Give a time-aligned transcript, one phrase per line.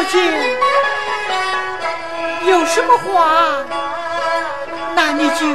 [0.00, 0.18] 小姐
[2.50, 3.62] 有什么话，
[4.96, 5.46] 那你就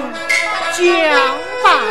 [0.72, 0.85] 讲
[1.63, 1.81] 吧。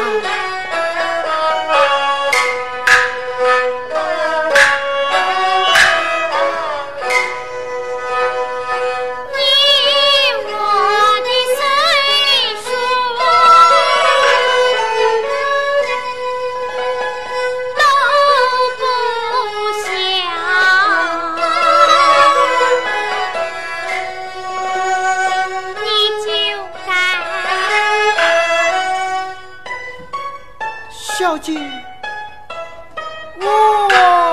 [31.17, 31.57] 小姐，
[33.41, 34.24] 我。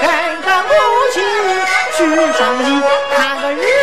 [0.00, 0.06] 跟
[0.42, 0.72] 个母
[1.12, 1.16] 亲
[1.96, 1.98] 去
[2.38, 2.82] 上衣，
[3.16, 3.73] 看个日。